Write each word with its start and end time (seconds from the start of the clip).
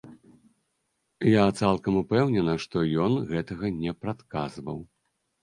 Я 1.31 1.43
цалкам 1.59 1.93
упэўнена, 2.01 2.57
што 2.65 2.77
ён 3.05 3.11
гэтага 3.35 3.73
не 3.85 3.95
прадказваў. 4.01 4.83